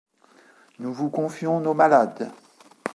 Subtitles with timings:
[0.79, 2.31] Nous vous confions nos malades.